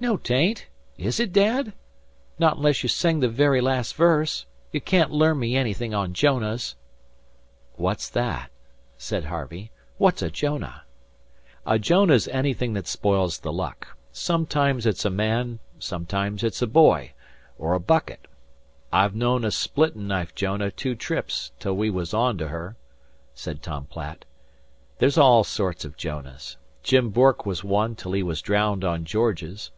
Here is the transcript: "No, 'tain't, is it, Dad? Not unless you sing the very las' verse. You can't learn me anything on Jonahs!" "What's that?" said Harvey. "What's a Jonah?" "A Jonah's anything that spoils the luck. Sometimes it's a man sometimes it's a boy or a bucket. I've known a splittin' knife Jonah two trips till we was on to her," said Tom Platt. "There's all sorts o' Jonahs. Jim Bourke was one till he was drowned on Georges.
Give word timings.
"No, 0.00 0.16
'tain't, 0.16 0.68
is 0.96 1.18
it, 1.18 1.32
Dad? 1.32 1.72
Not 2.38 2.56
unless 2.58 2.84
you 2.84 2.88
sing 2.88 3.18
the 3.18 3.28
very 3.28 3.60
las' 3.60 3.90
verse. 3.90 4.46
You 4.70 4.80
can't 4.80 5.10
learn 5.10 5.40
me 5.40 5.56
anything 5.56 5.92
on 5.92 6.14
Jonahs!" 6.14 6.76
"What's 7.74 8.08
that?" 8.10 8.52
said 8.96 9.24
Harvey. 9.24 9.72
"What's 9.96 10.22
a 10.22 10.30
Jonah?" 10.30 10.84
"A 11.66 11.80
Jonah's 11.80 12.28
anything 12.28 12.74
that 12.74 12.86
spoils 12.86 13.40
the 13.40 13.52
luck. 13.52 13.98
Sometimes 14.12 14.86
it's 14.86 15.04
a 15.04 15.10
man 15.10 15.58
sometimes 15.80 16.44
it's 16.44 16.62
a 16.62 16.68
boy 16.68 17.12
or 17.58 17.74
a 17.74 17.80
bucket. 17.80 18.28
I've 18.92 19.16
known 19.16 19.44
a 19.44 19.50
splittin' 19.50 20.06
knife 20.06 20.32
Jonah 20.32 20.70
two 20.70 20.94
trips 20.94 21.50
till 21.58 21.74
we 21.74 21.90
was 21.90 22.14
on 22.14 22.38
to 22.38 22.46
her," 22.46 22.76
said 23.34 23.62
Tom 23.64 23.86
Platt. 23.86 24.26
"There's 25.00 25.18
all 25.18 25.42
sorts 25.42 25.84
o' 25.84 25.88
Jonahs. 25.88 26.56
Jim 26.84 27.10
Bourke 27.10 27.44
was 27.44 27.64
one 27.64 27.96
till 27.96 28.12
he 28.12 28.22
was 28.22 28.40
drowned 28.40 28.84
on 28.84 29.04
Georges. 29.04 29.72